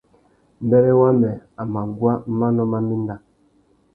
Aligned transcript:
Mbêrê 0.63 0.93
wamê 0.99 1.33
a 1.61 1.63
mà 1.73 1.81
guá 1.99 2.13
manô 2.37 2.63
má 2.71 2.79
méndá. 2.87 3.15